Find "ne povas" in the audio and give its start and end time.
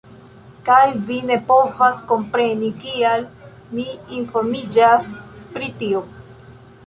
1.31-1.99